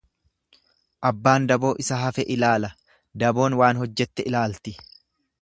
Abbaan 1.09 1.45
daboo 1.51 1.71
isa 1.83 1.99
hafe 2.05 2.25
ilaala 2.37 2.73
daboon 3.25 3.59
waan 3.61 3.83
hojjette 3.85 4.27
ilaalti. 4.33 4.77